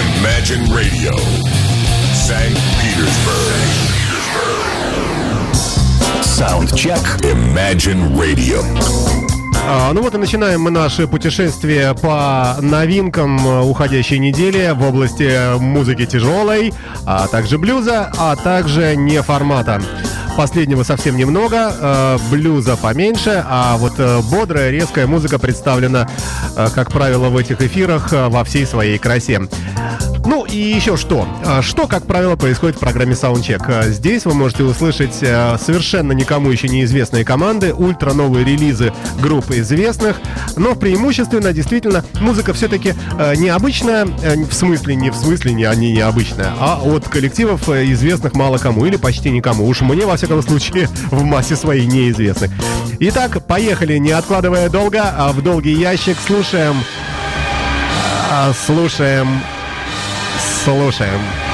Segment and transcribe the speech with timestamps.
[0.00, 1.12] Imagine Radio,
[2.14, 2.56] St.
[2.80, 3.68] Petersburg.
[6.22, 7.04] Soundcheck.
[7.22, 8.64] Imagine Radio.
[9.66, 15.58] А, ну вот и начинаем мы наше путешествие по новинкам э, уходящей недели в области
[15.58, 16.72] музыки тяжелой,
[17.04, 19.82] а также блюза, а также не формата.
[20.40, 26.08] Последнего совсем немного, э, блюза поменьше, а вот э, бодрая, резкая музыка представлена,
[26.56, 29.42] э, как правило, в этих эфирах э, во всей своей красе.
[30.26, 31.26] Ну и еще что?
[31.44, 33.62] А, Что, как правило, происходит в программе Soundcheck?
[33.66, 39.50] А, Здесь вы можете услышать э, совершенно никому еще неизвестные команды, ультра новые релизы групп
[39.50, 40.20] известных,
[40.56, 42.94] но преимущественно действительно музыка все-таки
[43.36, 48.58] необычная, в смысле, не в смысле, не они необычная, а от коллективов э, известных мало
[48.58, 49.66] кому или почти никому.
[49.66, 52.50] Уж мне, во всяком случае, в массе своей неизвестных.
[53.00, 56.74] Итак, поехали, не откладывая долго, а в долгий ящик слушаем...
[58.30, 59.40] а, Слушаем
[60.64, 61.49] Слушаем.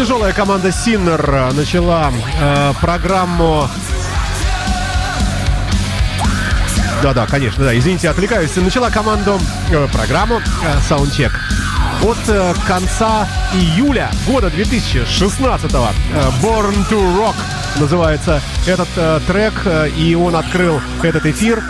[0.00, 2.10] Тяжелая команда Синнер начала
[2.40, 3.68] э, программу.
[7.02, 7.76] Да-да, конечно, да.
[7.78, 8.54] Извините, отвлекаюсь.
[8.56, 10.40] Начала команду э, программу э,
[10.88, 11.32] Soundcheck
[12.02, 15.88] от э, конца июля года 2016 -го.
[16.12, 17.36] Э, Born to Rock
[17.78, 21.62] называется этот э, трек, э, и он открыл этот эфир.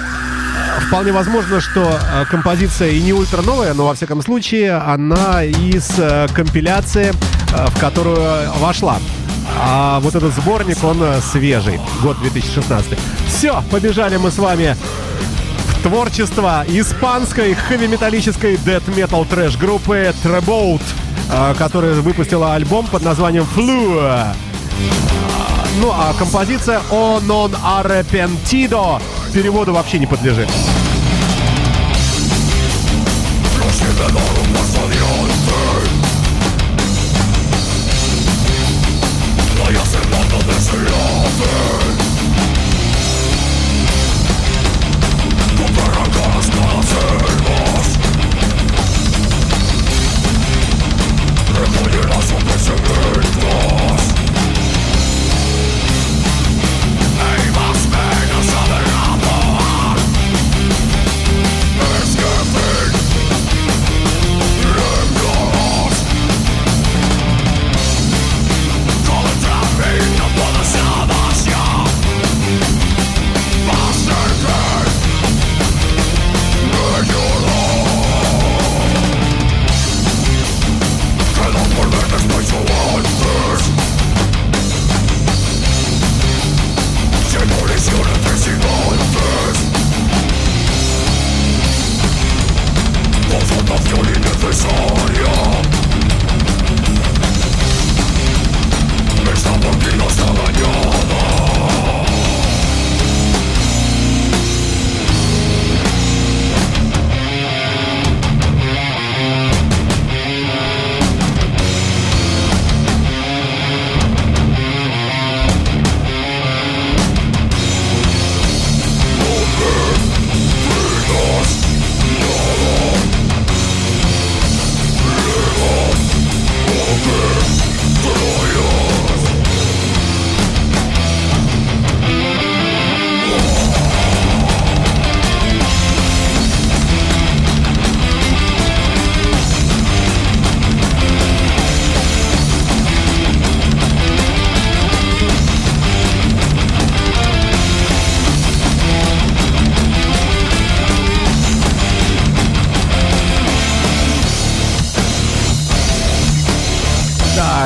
[0.88, 5.91] Вполне возможно, что э, композиция и не ультра новая, но во всяком случае она из
[5.99, 7.12] э, компиляции,
[7.53, 8.99] э, в которую вошла.
[9.59, 12.99] А вот этот сборник, он э, свежий, год 2016.
[13.29, 14.76] Все, побежали мы с вами
[15.82, 20.82] творчество испанской хэви-металлической дэт-метал трэш-группы Trebout,
[21.31, 24.27] э, которая выпустила альбом под названием Flu.
[25.81, 29.00] Ну, а композиция «O non arrepentido»
[29.32, 30.49] переводу вообще не подлежит.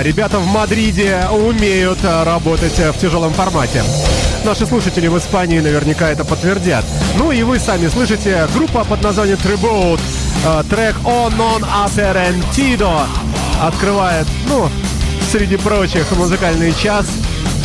[0.04, 3.82] Ребята в Мадриде умеют э, работать э, в тяжелом формате.
[4.44, 6.84] Наши слушатели в Испании наверняка это подтвердят.
[7.16, 10.00] Ну и вы сами слышите, группа под названием Tribute,
[10.44, 13.06] э, трек «O non apparentido»
[13.62, 14.68] открывает, ну,
[15.32, 17.06] среди прочих, музыкальный час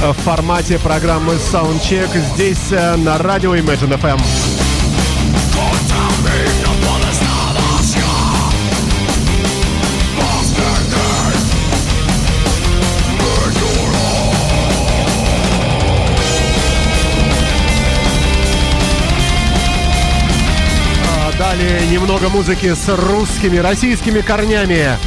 [0.02, 4.39] в формате программы Soundcheck здесь на радио Imagine FM.
[21.60, 24.98] Далее немного музыки с русскими, российскими корнями.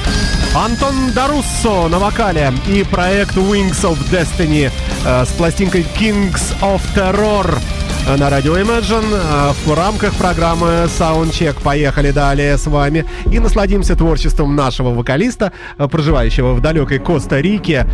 [0.55, 4.71] Антон Даруссо на вокале и проект Wings of Destiny
[5.07, 7.59] э, с пластинкой Kings of Terror
[8.07, 11.63] на радио Imagine э, в рамках программы Soundcheck.
[11.63, 17.87] Поехали далее с вами и насладимся творчеством нашего вокалиста, э, проживающего в далекой Коста-Рике,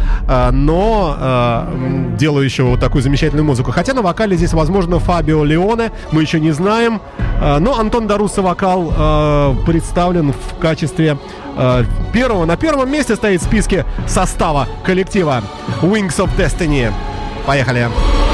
[0.53, 1.67] но
[2.19, 3.71] делающего вот такую замечательную музыку.
[3.71, 7.01] Хотя на вокале здесь, возможно, Фабио Леоне, мы еще не знаем.
[7.41, 11.19] Но Антон Даруссо вокал представлен в качестве
[12.13, 12.45] первого.
[12.45, 15.43] На первом месте стоит в списке состава коллектива
[15.83, 16.93] Wings of Destiny.
[17.47, 17.89] Поехали.
[17.89, 18.28] Demons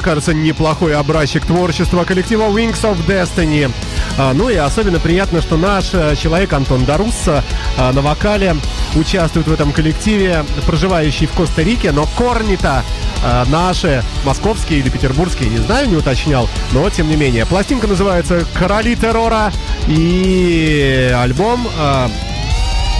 [0.00, 3.70] мне кажется, неплохой образчик творчества коллектива Wings of Destiny.
[4.16, 7.44] А, Ну и особенно приятно, что наш э, человек Антон Дарусса
[7.76, 8.56] а, на вокале
[8.94, 12.82] участвует в этом коллективе, проживающий в Коста-Рике, но корни-то
[13.22, 17.44] а, наши, московские или петербургские, не знаю, не уточнял, но тем не менее.
[17.44, 19.52] Пластинка называется «Короли террора»
[19.86, 21.68] и альбом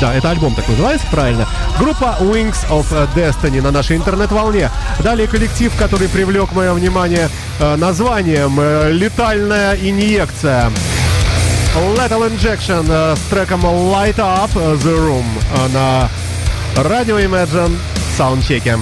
[0.00, 1.46] да, это альбом так называется, правильно.
[1.78, 4.70] Группа Wings of Destiny на нашей интернет-волне.
[5.00, 7.28] Далее коллектив, который привлек мое внимание
[7.58, 10.70] э, названием э, «Летальная инъекция».
[11.96, 15.24] Lethal Injection э, с треком Light Up the Room
[15.72, 16.08] на
[16.76, 17.76] радио Imagine
[18.16, 18.78] саундчеке.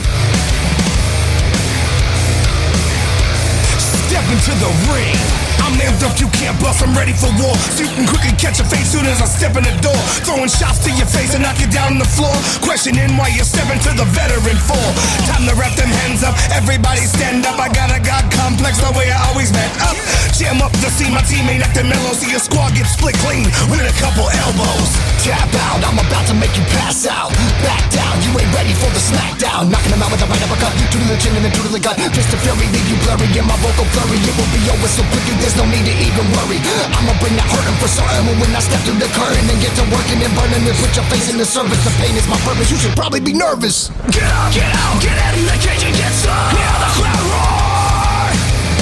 [3.79, 5.58] Step into the ring.
[5.69, 7.53] I'm amped up, you can't bust, I'm ready for war.
[7.77, 10.01] Shooting quick and catch a face soon as I step in the door.
[10.25, 12.33] Throwing shots to your face and knock you down on the floor.
[12.65, 14.81] Questioning why you're stepping to the veteran for.
[15.29, 17.61] Time to wrap them hands up, everybody stand up.
[17.61, 19.93] I got a God complex, the way I always met up.
[20.33, 22.17] Jam up to see my team ain't acting mellow.
[22.17, 24.89] See your squad get split clean with a couple elbows.
[25.21, 27.29] Tap out, I'm about to make you pass out.
[27.61, 29.69] Back down, you ain't ready for the smackdown.
[29.69, 30.73] Knocking them out with a right uppercut.
[30.89, 32.01] Two to the chin and then two to the gut.
[32.17, 34.17] Fist of fury, leave you blurry in my vocal flurry.
[34.17, 36.63] It will be over so quickly, there's no need to even worry.
[36.95, 38.23] I'ma bring that hurting for certain.
[38.31, 40.95] But when I step through the curtain and get to working and burning and put
[40.95, 42.71] your face in the service, the pain is my purpose.
[42.71, 43.91] You should probably be nervous.
[44.15, 46.55] Get out, get out, get in the cage and get some.
[46.55, 48.31] Hear the crowd roar.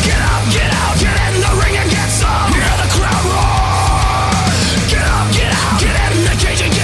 [0.04, 2.49] Get out, get out, get in the ring and get some.
[2.52, 4.37] Hear the crowd roar.
[4.92, 6.75] Get out, get out, get in the cage and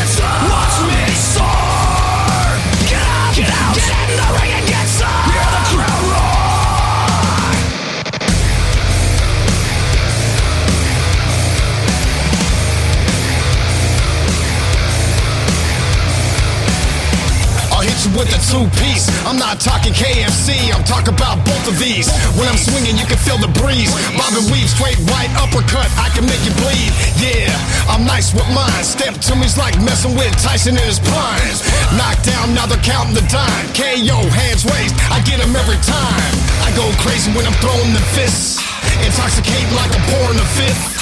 [18.06, 19.10] you with a two piece.
[19.26, 22.06] I'm not talking KFC, I'm talking about both of these.
[22.38, 23.90] When I'm swinging, you can feel the breeze.
[24.14, 26.90] Bob and weave, straight right uppercut, I can make you bleed.
[27.18, 27.50] Yeah,
[27.90, 28.84] I'm nice with mine.
[28.86, 31.58] Step to me's like messing with Tyson in his prime.
[31.98, 33.66] Knock down, now they're counting the dime.
[33.74, 36.34] KO, hands raised, I get get 'em every time.
[36.60, 38.60] I go crazy when I'm throwing the fists.
[39.06, 41.01] Intoxicate like I'm pouring a fifth.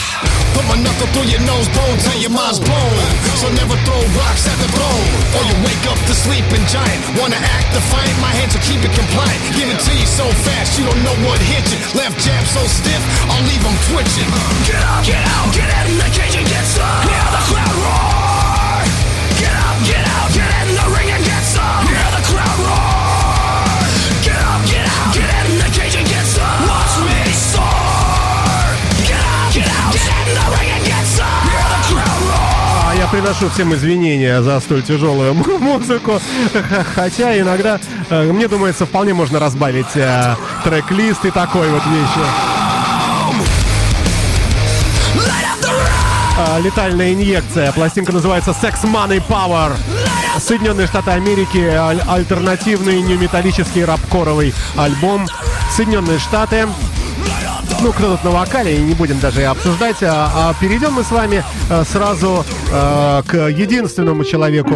[0.54, 2.94] Put my knuckle through your nose bone till your mind's blown.
[3.40, 5.08] So never throw rocks at the throne.
[5.36, 7.00] Or you wake up the sleeping giant.
[7.16, 9.40] Wanna act defiant, my hands will keep it compliant.
[9.56, 11.78] Give it to you so fast, you don't know what hit you.
[11.96, 14.30] Left jab so stiff, I'll leave them twitching.
[14.68, 17.02] Get out, get out, get in the cage and get some.
[17.08, 18.84] Hear the crowd roar.
[19.40, 21.24] Get out, get out, get in the ring and
[33.20, 36.18] приношу всем извинения за столь тяжелую му- музыку.
[36.94, 40.34] Хотя иногда, э, мне думается, вполне можно разбавить э,
[40.64, 42.26] трек-лист и такой вот вещи.
[46.38, 47.70] А, Летальная инъекция.
[47.72, 49.72] Пластинка называется Sex Money Power.
[50.38, 51.58] Соединенные Штаты Америки.
[51.58, 55.26] аль- альтернативный неметаллический рабкоровый альбом.
[55.76, 56.66] Соединенные Штаты.
[57.82, 60.02] Ну, кто тут на вокале, не будем даже обсуждать.
[60.02, 64.74] А, а перейдем мы с вами э, сразу э, к единственному человеку,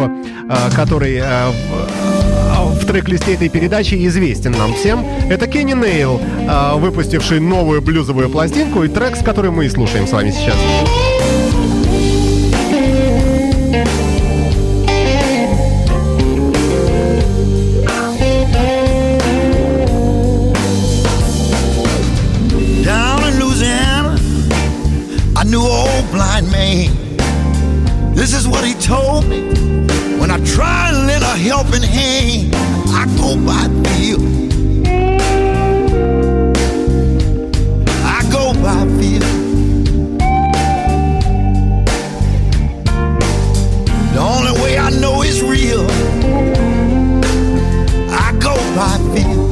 [0.49, 5.05] э, который э, в, в трек-листе этой передачи известен нам всем.
[5.29, 10.07] Это Кенни Нейл, э, выпустивший новую блюзовую пластинку и трек, с которой мы и слушаем
[10.07, 10.55] с вами сейчас.
[28.25, 29.39] This is what he told me
[30.17, 32.55] when I try and lend a helping hand.
[32.87, 34.19] I go by feel.
[38.03, 39.21] I go by feel.
[44.11, 45.85] The only way I know it's real.
[48.09, 49.45] I go by feel.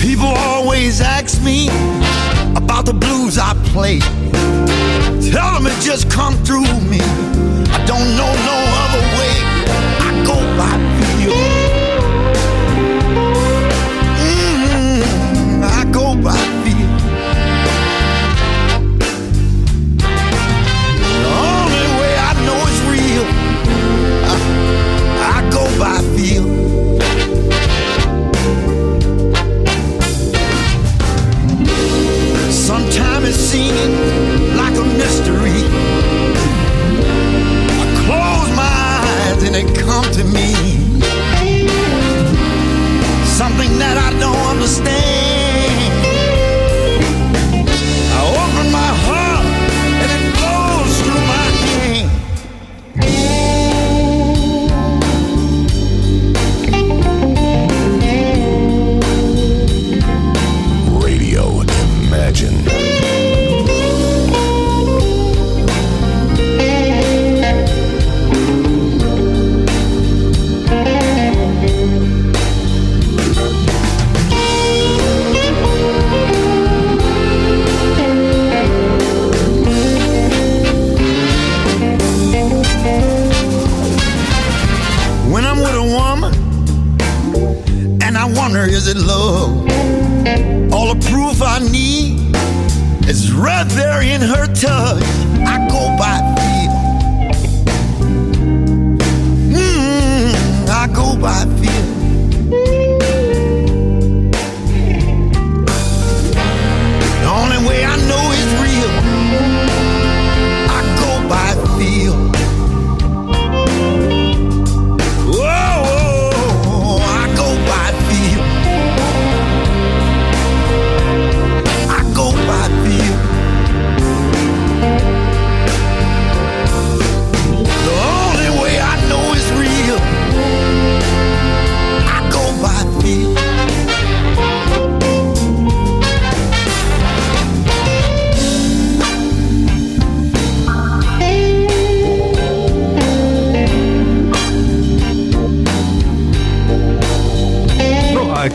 [0.00, 1.68] People always ask me
[2.88, 3.98] the blues I play.
[5.30, 7.00] Tell them it just come through me.
[7.70, 9.34] I don't know no other way.
[10.00, 11.57] I go by feel.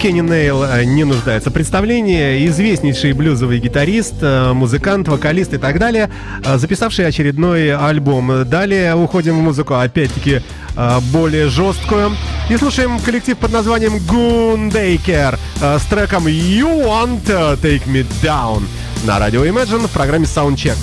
[0.03, 2.45] Кенни Нейл э, не нуждается в представлении.
[2.47, 6.09] Известнейший блюзовый гитарист, э, музыкант, вокалист и так далее,
[6.43, 8.43] э, записавший очередной альбом.
[8.43, 10.41] Далее уходим в музыку, опять-таки,
[11.13, 12.17] более жесткую.
[12.49, 18.63] И слушаем коллектив под названием Goondaker с треком You Want to Take Me Down
[19.05, 20.75] на радио Imagine в программе Soundcheck.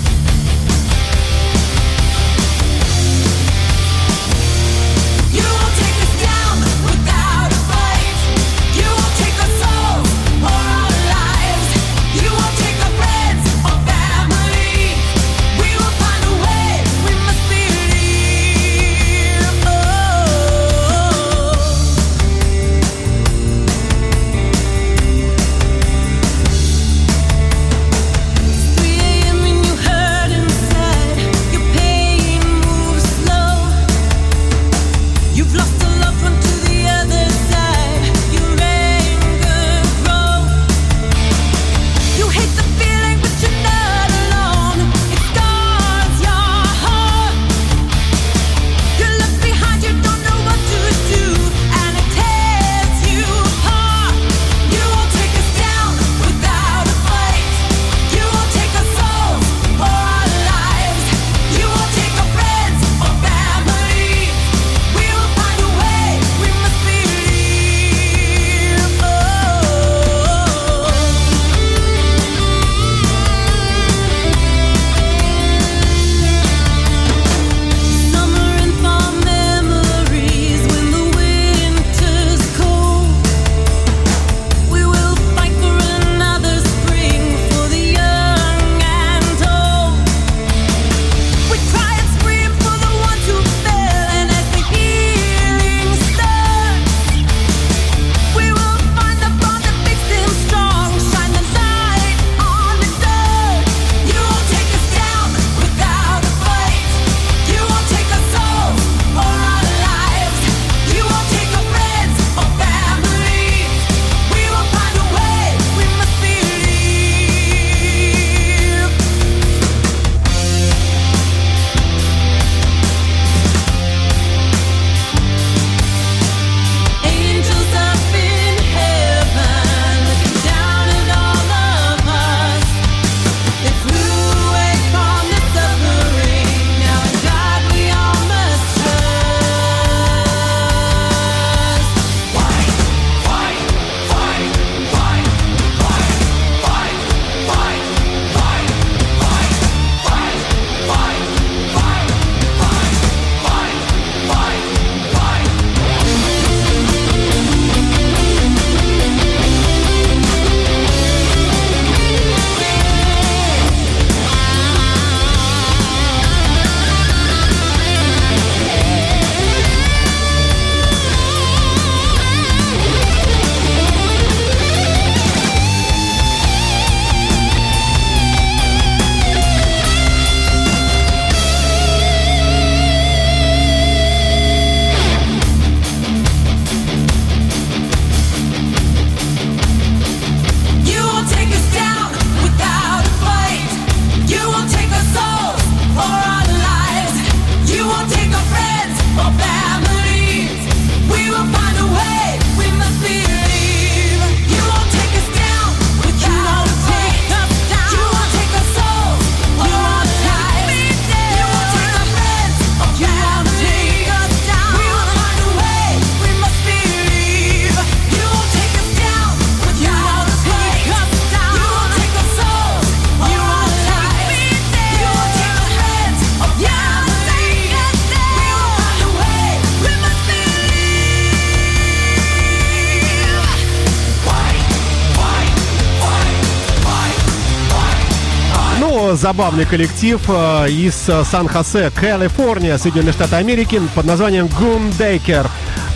[239.20, 245.46] Забавный коллектив э, из э, Сан-Хосе, Калифорния, Соединенные Штаты Америки под названием Goondaker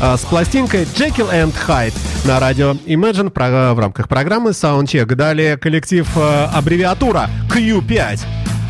[0.02, 1.94] э, с пластинкой Jekyll and Hyde
[2.26, 3.30] на радио Imagine
[3.72, 5.14] в рамках программы Soundcheck.
[5.14, 8.20] Далее коллектив аббревиатура Q5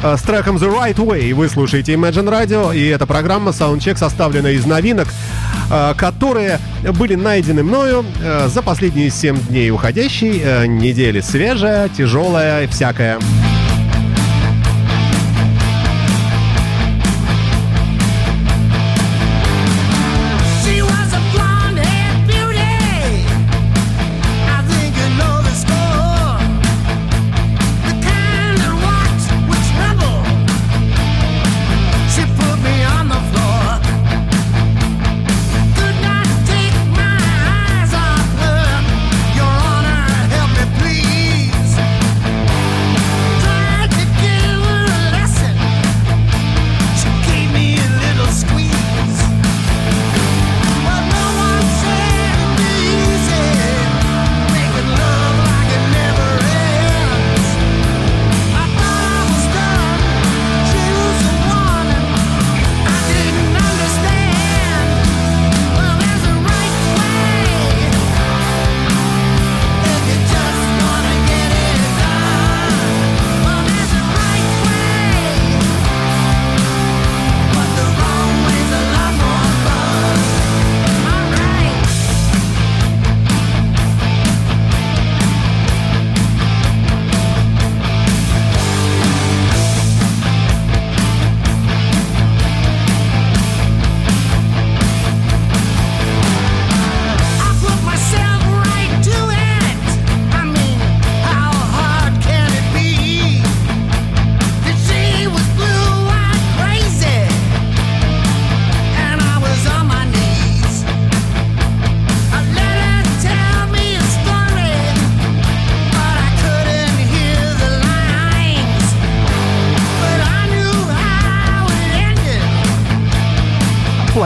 [0.04, 1.34] э, с треком The Right Way.
[1.34, 5.08] Вы слушаете Imagine Radio, и эта программа Soundcheck составлена из новинок,
[5.96, 6.60] которые
[6.96, 8.04] были найдены мною
[8.46, 11.20] за последние 7 дней уходящей недели.
[11.20, 13.18] Свежая, тяжелая, всякая.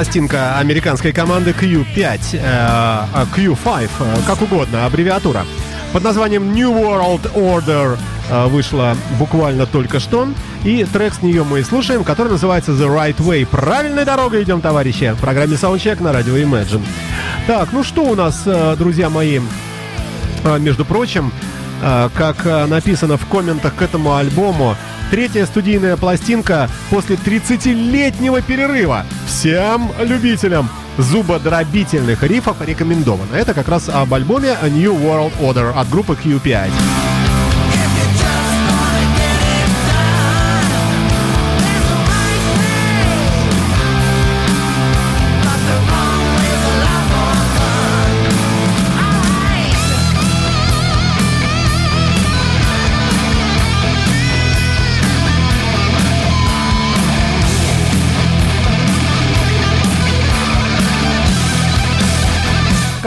[0.09, 5.45] Пластинка американской команды Q5, э, а, Q5, э, как угодно, аббревиатура.
[5.93, 7.99] Под названием New World Order
[8.31, 10.27] э, вышла буквально только что.
[10.65, 13.45] И трек с нее мы и слушаем, который называется The Right Way.
[13.49, 15.13] Правильной дорогой идем, товарищи.
[15.13, 16.81] В программе Soundcheck на радио Imagine.
[17.47, 19.41] Так, ну что у нас, э, друзья мои?
[20.43, 21.33] А, Между прочим,
[21.81, 24.75] как написано в комментах к этому альбому,
[25.11, 29.05] третья студийная пластинка после 30-летнего перерыва.
[29.27, 30.69] Всем любителям
[30.99, 33.35] зубодробительных рифов рекомендовано.
[33.35, 36.71] Это как раз об альбоме A New World Order от группы Q5.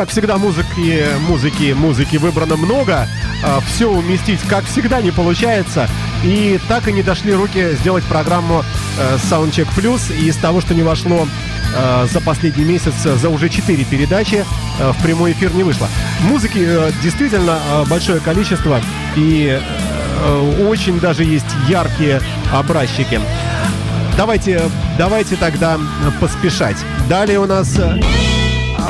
[0.01, 3.07] Как всегда, музыки, музыки, музыки выбрано много.
[3.67, 5.87] все уместить, как всегда, не получается.
[6.23, 8.65] И так и не дошли руки сделать программу
[8.97, 10.11] э, Soundcheck Plus.
[10.17, 11.27] И из того, что не вошло
[11.75, 14.43] э, за последний месяц, э, за уже 4 передачи
[14.79, 15.87] э, в прямой эфир не вышло.
[16.21, 18.81] Музыки э, действительно э, большое количество.
[19.15, 23.21] И э, очень даже есть яркие образчики.
[24.17, 24.63] Давайте,
[24.97, 25.77] давайте тогда
[26.19, 26.77] поспешать.
[27.07, 27.99] Далее у нас э,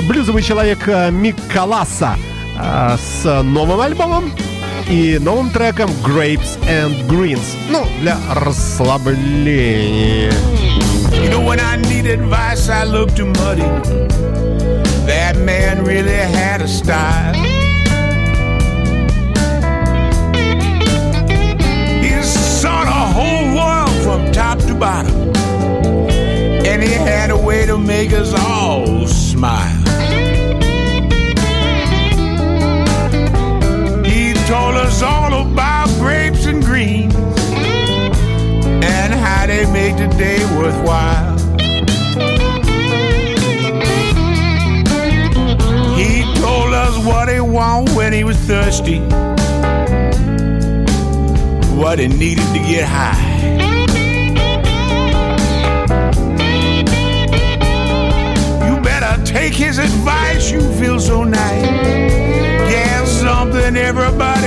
[0.09, 2.17] блюзовый человек э, Мик Каласа
[2.59, 4.33] э, с новым альбомом
[4.89, 7.57] и новым треком Grapes and Greens.
[7.69, 10.33] Ну, для расслабления.
[11.13, 13.67] You know, when I need advice, I look to Muddy.
[15.07, 17.35] That man really had a style.
[22.03, 25.33] He saw the whole world from top to bottom.
[26.67, 29.80] And he had a way to make us all smile.
[34.52, 37.16] Told us all about grapes and greens
[38.84, 41.38] and how they make the day worthwhile.
[45.96, 49.00] He told us what he wanted when he was thirsty,
[51.80, 53.30] what he needed to get high.
[58.68, 62.12] You better take his advice, you feel so nice.
[62.70, 64.41] Yeah, something everybody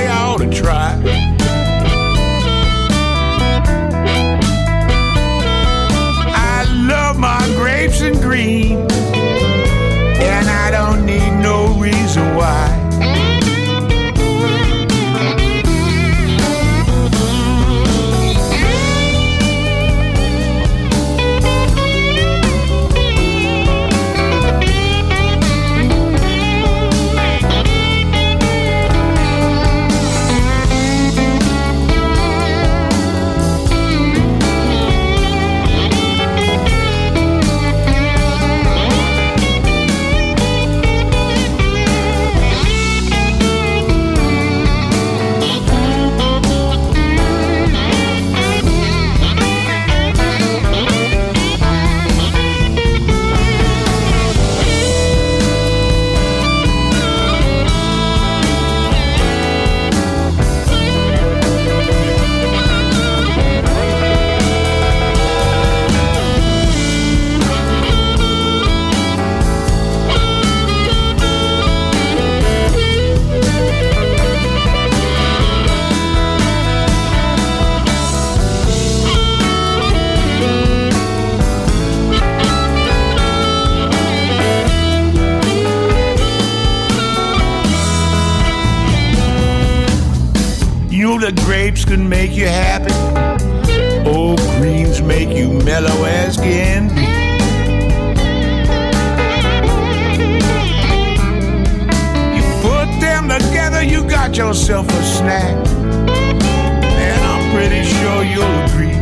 [108.35, 108.93] your agree.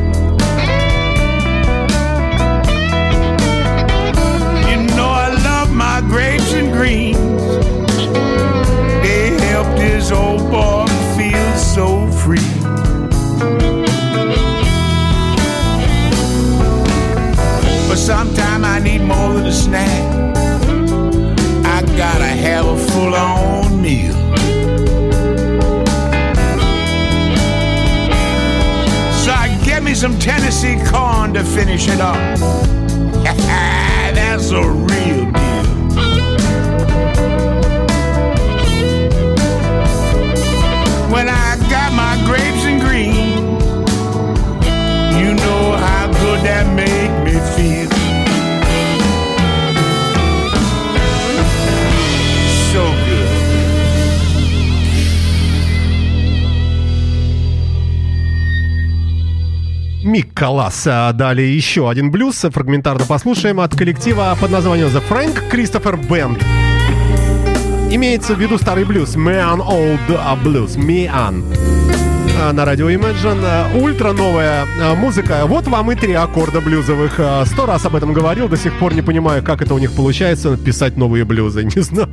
[60.62, 60.86] Калас.
[60.86, 62.44] А Далее еще один блюз.
[62.48, 66.40] Фрагментарно послушаем от коллектива под названием The Frank Christopher Band.
[67.90, 69.16] Имеется в виду старый блюз.
[69.16, 70.06] Man Old
[70.44, 70.76] Blues.
[70.76, 71.42] Man.
[72.40, 73.42] А, На радио Imagine.
[73.44, 75.42] А, Ультра новая а, музыка.
[75.46, 77.14] Вот вам и три аккорда блюзовых.
[77.18, 78.48] А, Сто раз об этом говорил.
[78.48, 81.64] До сих пор не понимаю, как это у них получается писать новые блюзы.
[81.74, 82.08] Не знаю.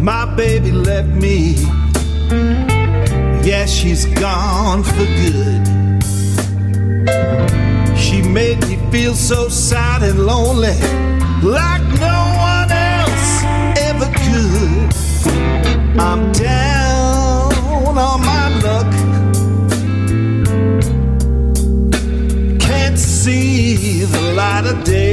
[0.00, 1.56] My baby left me.
[3.48, 5.66] Yes, she's gone for good.
[7.96, 10.76] She made me feel so sad and lonely,
[11.42, 12.18] like no
[12.50, 13.44] one else
[13.88, 14.92] ever could.
[15.98, 18.92] I'm down on my luck.
[22.60, 25.07] Can't see the light of day.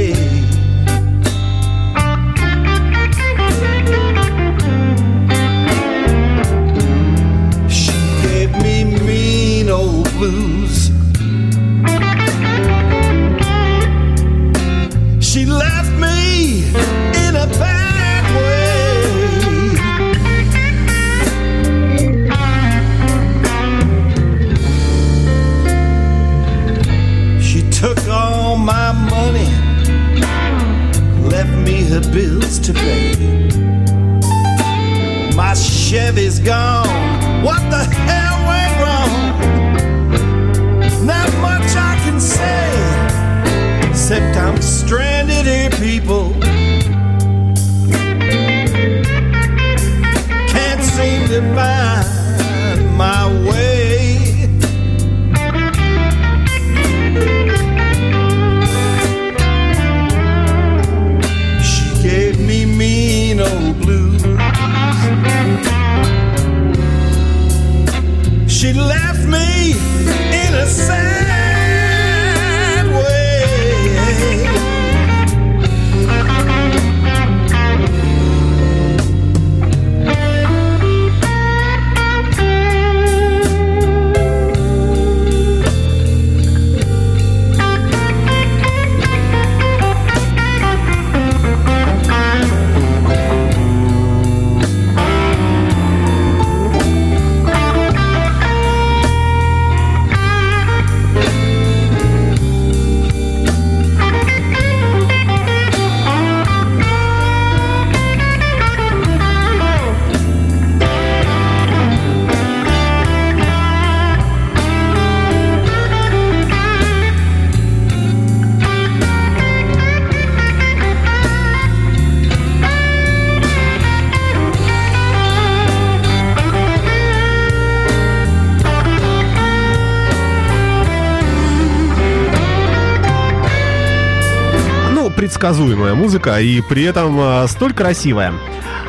[135.46, 138.32] Ну, предсказуемая музыка и при этом э, столь красивая.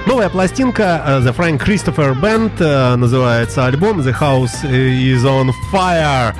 [0.07, 6.33] Новая пластинка э, The Frank Christopher Band э, называется альбом The House is on Fire.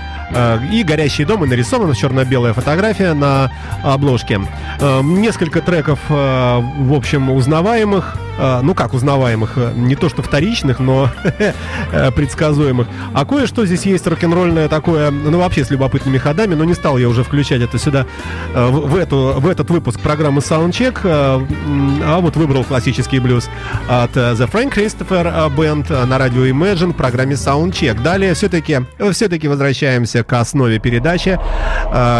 [0.74, 3.50] И горящий дом и нарисована черно-белая фотография на
[3.82, 4.42] обложке.
[4.82, 8.27] Несколько треков, в общем, узнаваемых.
[8.38, 11.10] Э, ну как узнаваемых, э, не то что вторичных, но
[11.92, 12.88] э, предсказуемых.
[13.14, 17.10] А кое-что здесь есть рок-н-ролльное такое, ну вообще с любопытными ходами, но не стал я
[17.10, 18.06] уже включать это сюда
[18.54, 23.50] в, эту, в этот выпуск программы Soundcheck, а вот выбрал классический блюз
[23.88, 28.02] от The Frank Christopher Band на радио Imagine в программе Soundcheck.
[28.02, 28.80] Далее все-таки
[29.12, 31.40] все-таки возвращаемся к основе передачи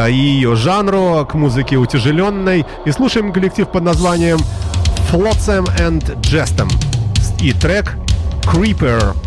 [0.10, 4.40] и ее жанру, к музыке утяжеленной и слушаем коллектив под названием
[5.11, 6.69] Flotsam and Jestem
[7.41, 7.97] и трек
[8.47, 9.26] Creeper.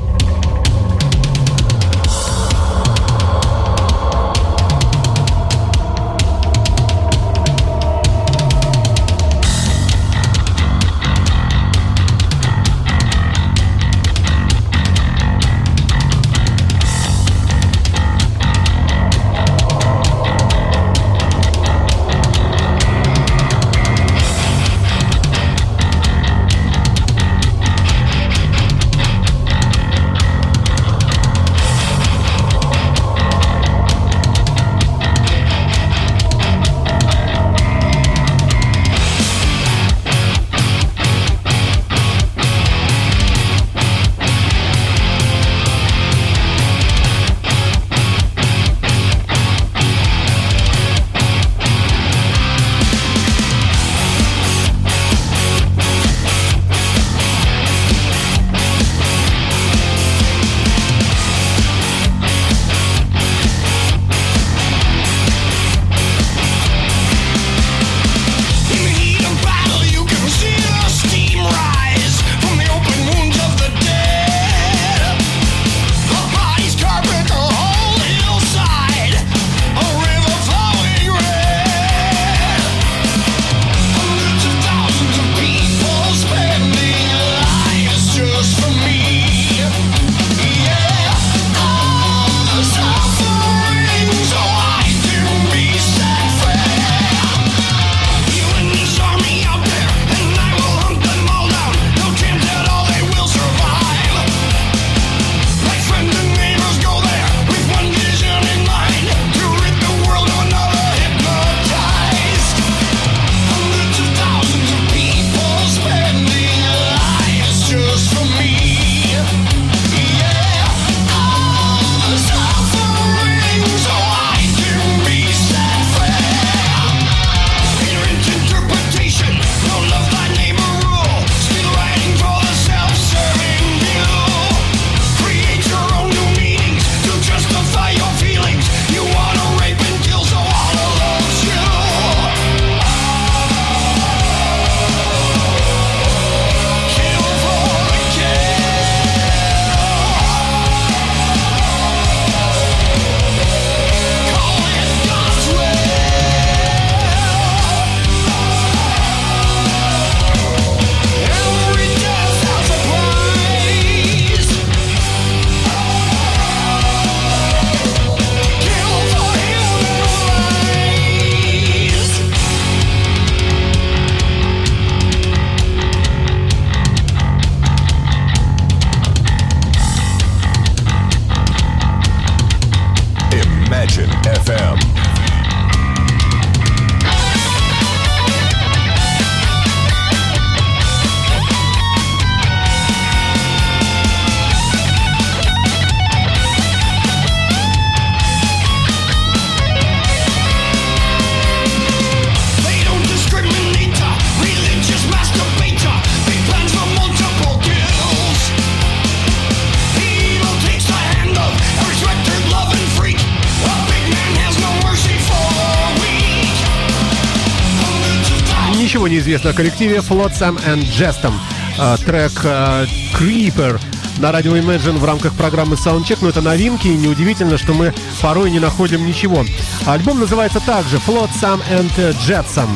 [219.52, 221.32] Коллективе Flotsam and Jestem.
[221.78, 222.86] Э, Трек э,
[223.18, 223.80] Creeper
[224.18, 228.50] на радио Imagine в рамках программы Soundcheck, но это новинки, и неудивительно, что мы порой
[228.50, 229.44] не находим ничего.
[229.86, 231.90] Альбом называется также Flotsam and
[232.26, 232.68] Jetsam,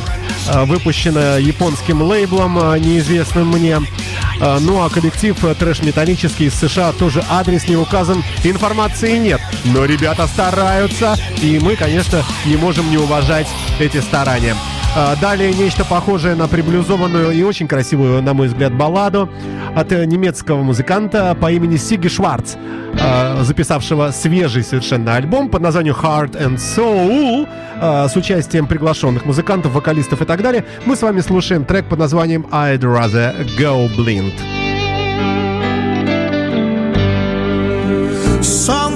[0.47, 3.79] э, выпущено японским лейблом, неизвестным мне.
[4.37, 9.39] Ну а коллектив трэш-металлический из США тоже адрес не указан, информации нет.
[9.63, 13.47] Но ребята стараются, и мы, конечно, не можем не уважать
[13.79, 14.57] эти старания.
[14.97, 19.29] А, Далее нечто похожее на приблюзованную и очень красивую, на мой взгляд, балладу
[19.75, 22.55] от э, немецкого музыканта по имени Сиги Шварц,
[23.01, 27.45] а, записавшего свежий совершенно альбом под названием Heart and Soul
[27.81, 30.63] а, с участием приглашенных музыкантов, вокалистов и так далее.
[30.85, 34.33] Мы с вами слушаем трек под названием I'd Rather Go Blind.
[38.41, 38.94] Something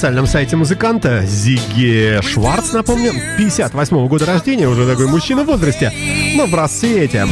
[0.00, 5.92] официальном сайте музыканта Зиги Шварц, напомню, 58 года рождения, уже такой мужчина в возрасте,
[6.36, 7.26] но в рассвете.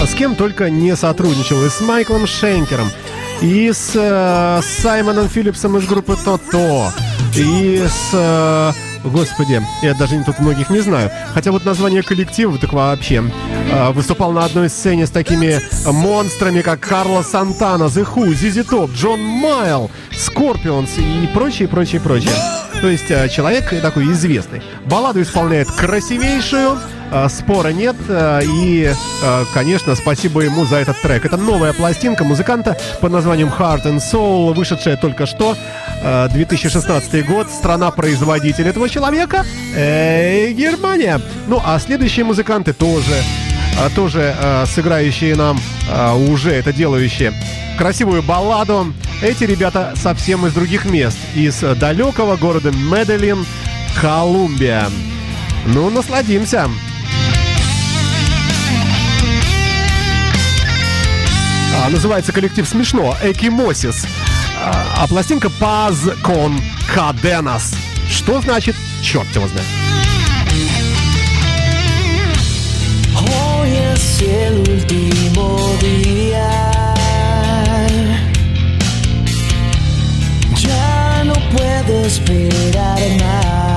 [0.00, 2.88] А с кем только не сотрудничал, и с Майклом Шенкером,
[3.40, 6.92] и с э, Саймоном Филлипсом из группы То-То,
[7.34, 8.10] и с...
[8.12, 11.10] э, Господи, я даже тут многих не знаю.
[11.34, 13.24] Хотя вот название коллектива так вообще.
[13.70, 18.92] Э, выступал на одной сцене с такими монстрами, как Карло Сантана, The Who, ZZ Top,
[18.94, 22.61] Джон Майл, Scorpions и прочее, прочее, прочее.
[22.82, 24.60] То есть э, человек такой известный.
[24.86, 26.78] Балладу исполняет красивейшую,
[27.12, 27.94] э, спора нет.
[28.08, 28.92] э, И,
[29.54, 31.24] конечно, спасибо ему за этот трек.
[31.24, 35.56] Это новая пластинка музыканта под названием Heart and Soul, вышедшая только что.
[36.02, 37.46] э, 2016 год.
[37.52, 39.44] Страна-производитель этого человека
[40.52, 41.20] Германия.
[41.46, 43.14] Ну, а следующие музыканты тоже
[43.94, 47.32] тоже э, сыграющие нам э, уже это делающие
[47.76, 48.92] красивую балладу.
[49.22, 53.46] Эти ребята совсем из других мест, из далекого города Медellин,
[54.00, 54.86] Колумбия.
[55.66, 56.68] Ну, насладимся.
[61.74, 64.06] А, называется коллектив смешно Экимосис.
[64.60, 66.60] А, а пластинка Paz con
[66.94, 67.74] Cadenas.
[68.08, 68.76] Что значит?
[69.02, 69.81] Черт его знает.
[74.24, 76.94] Es el último día.
[80.56, 83.71] Ya no puedo esperar más.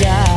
[0.00, 0.27] inside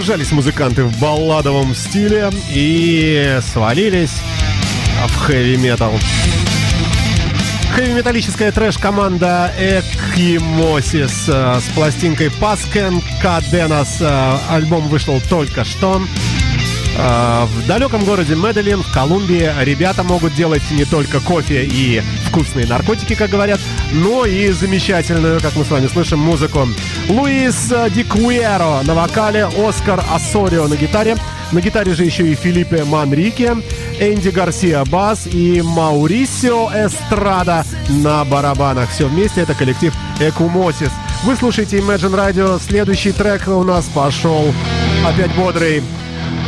[0.00, 4.22] Не удержались музыканты в балладовом стиле и свалились
[5.08, 5.92] в хэви-метал.
[7.74, 13.98] Хэви-металлическая трэш-команда Экимосис э, с пластинкой Pasken Cadenas.
[14.00, 16.02] Э, Альбом вышел только что.
[16.96, 22.66] Э, В далеком городе Медellин, в Колумбии, ребята могут делать не только кофе и вкусные
[22.66, 23.60] наркотики, как говорят,
[23.92, 26.66] но и замечательную, как мы с вами слышим, музыку.
[27.08, 31.16] Луис э, Ди Куэро на вокале, Оскар Ассорио на гитаре.
[31.50, 33.56] На гитаре же еще и Филиппе Манрике,
[33.98, 38.90] Энди Гарсия бас и Маурисио Эстрада на барабанах.
[38.90, 40.90] Все вместе это коллектив Экумосис.
[41.24, 42.60] Вы слушаете Imagine Radio.
[42.64, 44.54] Следующий трек у нас пошел
[45.04, 45.82] опять бодрый.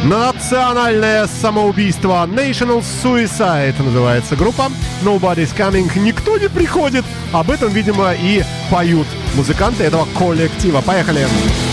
[0.04, 4.68] Национальное самоубийство National Suicide называется группа
[5.04, 5.88] Nobody's Coming.
[6.00, 7.04] Никто не приходит.
[7.32, 10.80] Об этом, видимо, и поют музыканты этого коллектива.
[10.80, 11.20] Поехали.
[11.20, 11.71] Now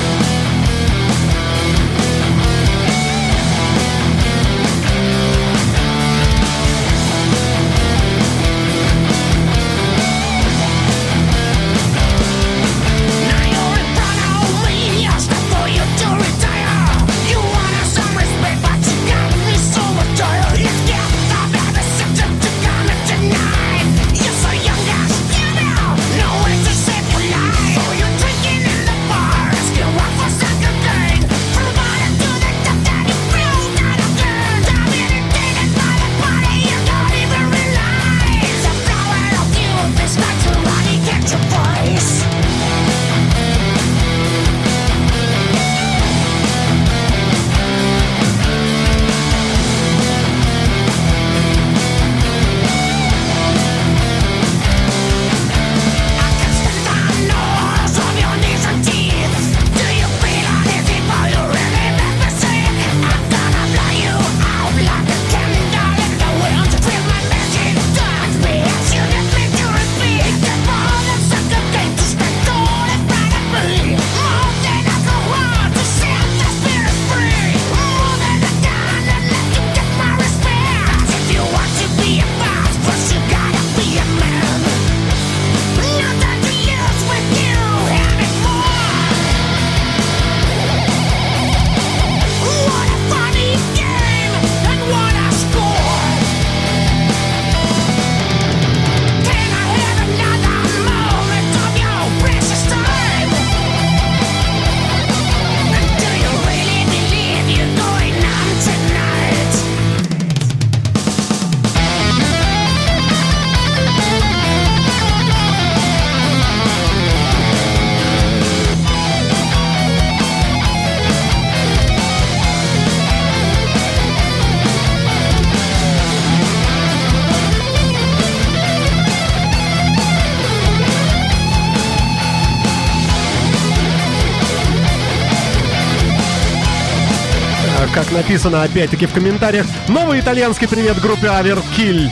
[138.09, 142.09] как написано опять-таки в комментариях, новый итальянский привет группе Overkill.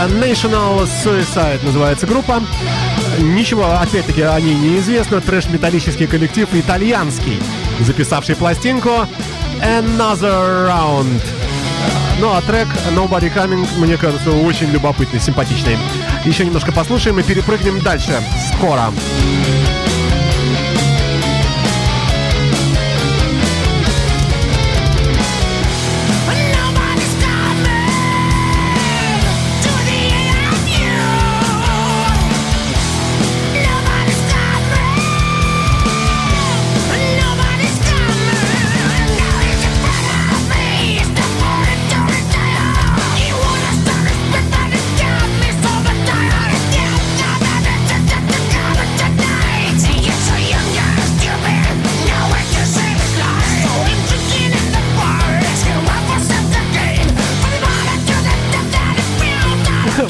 [0.00, 2.42] А National Suicide называется группа.
[3.18, 5.20] Ничего, опять-таки, они неизвестны неизвестно.
[5.20, 7.40] Трэш-металлический коллектив итальянский,
[7.80, 9.06] записавший пластинку
[9.60, 11.20] Another Round.
[12.20, 15.78] Ну а трек Nobody Coming, мне кажется, очень любопытный, симпатичный.
[16.24, 18.20] Еще немножко послушаем и перепрыгнем дальше.
[18.52, 18.92] Скоро.
[18.92, 19.97] Скоро.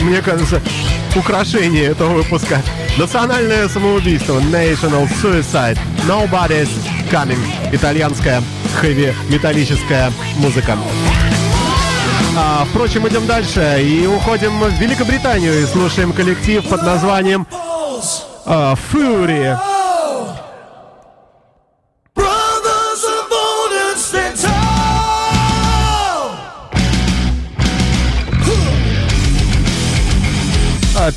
[0.08, 0.60] мне кажется,
[1.14, 2.62] украшение этого выпуска.
[2.96, 5.78] Национальное самоубийство, National Suicide,
[6.08, 6.70] Nobody's
[7.10, 7.38] Coming.
[7.72, 8.42] Итальянская
[8.80, 10.76] хэви-металлическая музыка.
[12.36, 17.46] А, впрочем, идем дальше и уходим в Великобританию и слушаем коллектив под названием
[18.46, 19.58] а, Fury.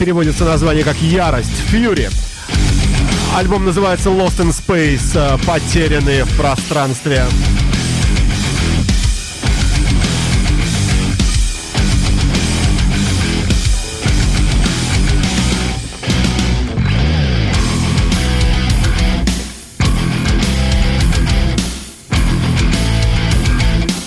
[0.02, 2.10] переводится название как «Ярость», «Фьюри».
[3.36, 7.24] Альбом называется Lost in Space, э, потерянные в пространстве.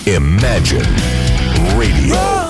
[0.05, 0.85] Imagine
[1.77, 2.44] Radio.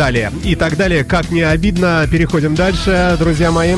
[0.00, 0.32] далее.
[0.44, 2.08] И так далее, как не обидно.
[2.10, 3.76] Переходим дальше, друзья мои.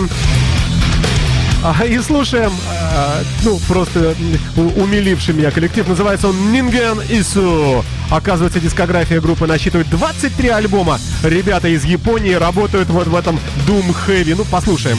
[1.88, 4.14] И слушаем, э, ну, просто
[4.56, 5.88] умиливший меня коллектив.
[5.88, 7.84] Называется он Нинген Ису.
[8.08, 11.00] Оказывается, дискография группы насчитывает 23 альбома.
[11.24, 14.36] Ребята из Японии работают вот в этом Doom Heavy.
[14.36, 14.98] Ну, послушаем.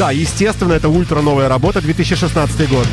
[0.00, 2.88] Да, естественно, это ультра новая работа, 2016 год.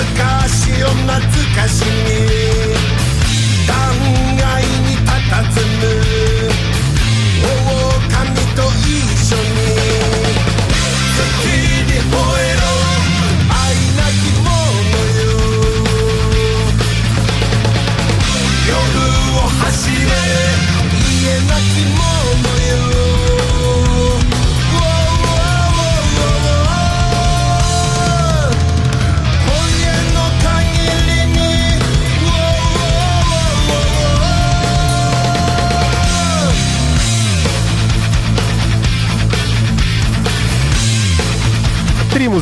[0.00, 1.20] 昔を懐
[1.54, 2.24] かしみ。
[3.66, 3.76] 断
[4.38, 5.20] 崖に佇
[6.24, 6.29] む。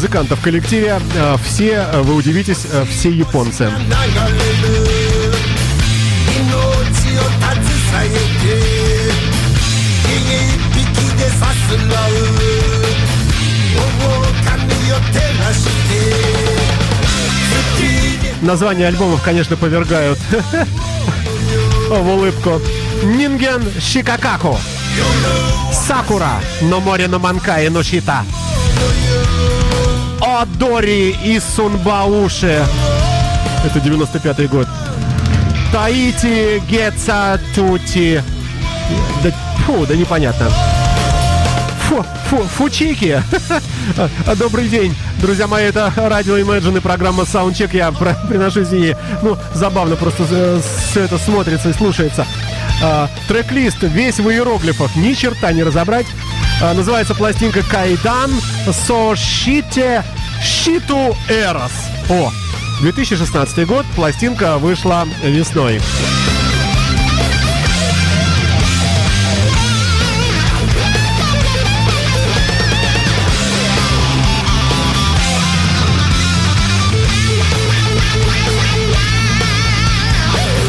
[0.09, 0.98] музыканта в коллективе.
[1.16, 3.70] Э, все, э, вы удивитесь, э, все японцы.
[18.40, 20.18] Название альбомов, конечно, повергают
[21.90, 22.62] в улыбку.
[23.02, 24.59] Нинген Шикакаку.
[25.86, 28.24] Сакура, но море на манка и нощита.
[30.41, 32.64] Одори и Сунбауши.
[33.64, 34.68] Это 95-й год.
[35.72, 38.22] Таити Геца Тути.
[39.24, 39.30] Да,
[39.66, 40.49] фу, да непонятно.
[41.89, 43.20] Фу, фу, фучики.
[44.36, 47.70] Добрый день, друзья мои, это радио Imagine и программа Soundcheck.
[47.76, 48.97] Я про- приношу извинения.
[49.22, 50.61] Ну, забавно просто
[50.91, 52.24] все это смотрится и слушается.
[52.80, 56.07] А, трек-лист весь в иероглифах, ни черта не разобрать.
[56.62, 58.30] А, называется пластинка Кайдан
[58.86, 60.05] Сошите
[60.43, 61.72] Шиту Эрос.
[62.09, 62.30] О,
[62.80, 65.80] 2016 год, пластинка вышла весной.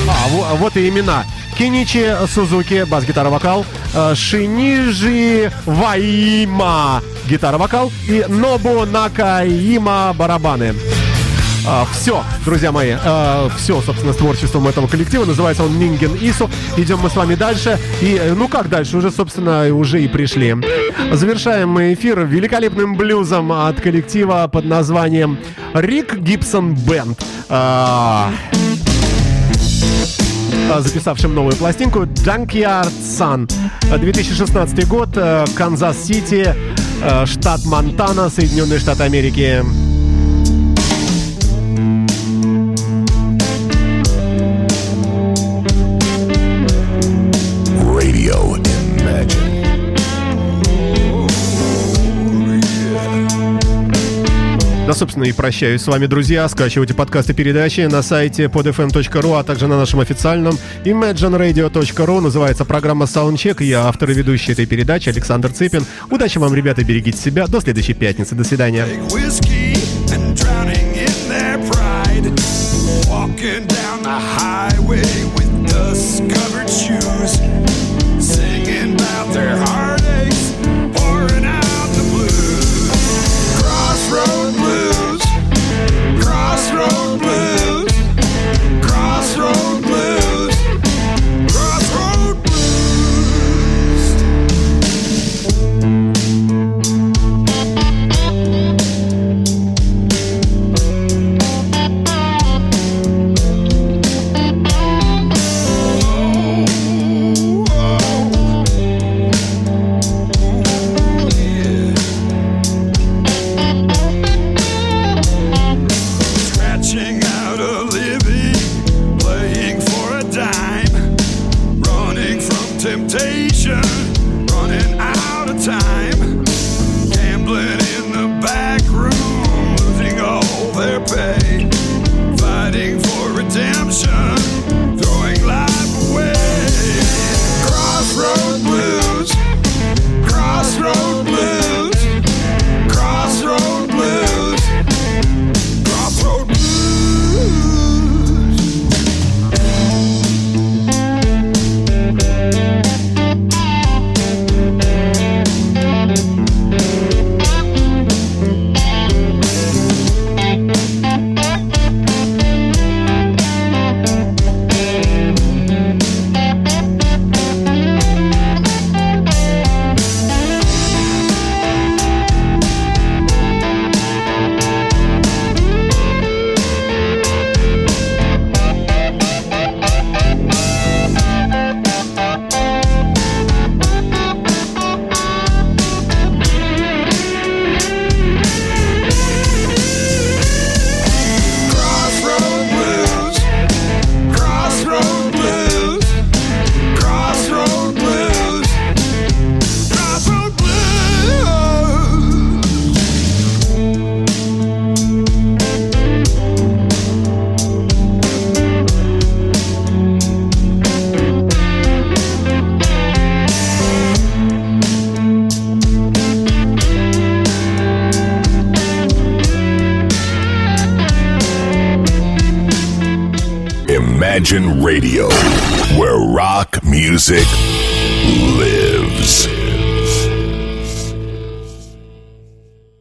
[0.07, 1.26] А, во- вот и имена.
[1.57, 3.63] Киничи Сузуки, бас-гитара, вокал.
[3.63, 3.78] э,
[4.15, 7.91] Шинижи Ваима, гитара-вокал.
[8.07, 10.75] И Нобу Накаима, барабаны.
[11.91, 12.95] все, друзья мои,
[13.57, 15.25] все, собственно, с творчеством этого коллектива.
[15.25, 16.49] Называется он Нинген Ису.
[16.77, 17.77] Идем мы с вами дальше.
[18.01, 18.97] И, э, ну как дальше?
[18.97, 20.55] Уже, собственно, уже и пришли.
[21.11, 25.37] Завершаем мы эфир великолепным блюзом от коллектива под названием
[25.73, 27.21] Rick Gibson Band.
[27.49, 28.31] А,
[30.71, 33.49] а, записавшим новую пластинку Junkyard Sun.
[33.91, 36.55] А, 2016 год, э, Канзас-Сити,
[37.01, 39.63] э, штат Монтана, Соединенные Штаты Америки.
[54.89, 56.49] Да, собственно, и прощаюсь с вами, друзья.
[56.49, 62.19] Скачивайте подкасты передачи на сайте podfm.ru, а также на нашем официальном imagineradio.ru.
[62.21, 63.63] Называется программа Soundcheck.
[63.63, 65.85] Я автор и ведущий этой передачи Александр Цыпин.
[66.09, 67.45] Удачи вам, ребята, берегите себя.
[67.45, 68.33] До следующей пятницы.
[68.33, 68.87] До свидания.